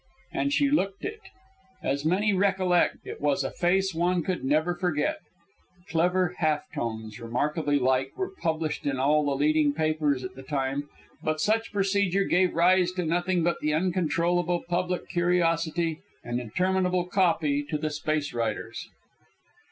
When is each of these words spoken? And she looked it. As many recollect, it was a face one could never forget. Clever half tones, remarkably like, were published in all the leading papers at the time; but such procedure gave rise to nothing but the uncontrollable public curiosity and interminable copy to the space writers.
And 0.33 0.51
she 0.51 0.71
looked 0.71 1.05
it. 1.05 1.19
As 1.83 2.05
many 2.05 2.33
recollect, 2.33 3.05
it 3.05 3.21
was 3.21 3.43
a 3.43 3.51
face 3.51 3.93
one 3.93 4.23
could 4.23 4.43
never 4.43 4.73
forget. 4.73 5.19
Clever 5.89 6.33
half 6.39 6.63
tones, 6.73 7.19
remarkably 7.19 7.77
like, 7.77 8.11
were 8.17 8.31
published 8.41 8.87
in 8.87 8.97
all 8.97 9.23
the 9.23 9.35
leading 9.35 9.73
papers 9.73 10.23
at 10.23 10.33
the 10.33 10.41
time; 10.41 10.89
but 11.21 11.39
such 11.39 11.71
procedure 11.71 12.23
gave 12.23 12.55
rise 12.55 12.91
to 12.93 13.05
nothing 13.05 13.43
but 13.43 13.59
the 13.61 13.75
uncontrollable 13.75 14.63
public 14.67 15.07
curiosity 15.07 16.01
and 16.23 16.39
interminable 16.39 17.05
copy 17.05 17.61
to 17.69 17.77
the 17.77 17.91
space 17.91 18.33
writers. 18.33 18.89